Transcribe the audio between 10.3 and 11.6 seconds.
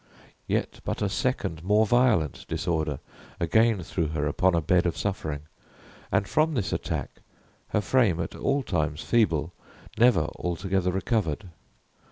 altogether recovered.